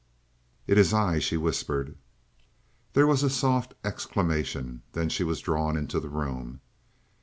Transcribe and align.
"It 0.65 0.79
is 0.79 0.95
I," 0.95 1.19
she 1.19 1.37
whispered. 1.37 1.95
There 2.93 3.05
was 3.05 3.21
a 3.21 3.29
soft 3.29 3.75
exclamation, 3.83 4.81
then 4.93 5.09
she 5.09 5.23
was 5.23 5.41
drawn 5.41 5.77
into 5.77 5.99
the 5.99 6.09
room. 6.09 6.59